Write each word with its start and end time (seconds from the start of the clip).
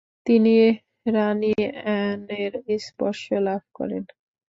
তিনি 0.25 0.53
রানী 1.15 1.53
অ্যানের 1.77 2.53
স্পর্শ 2.79 3.23
লাভ 3.47 3.61
করেন। 3.77 4.03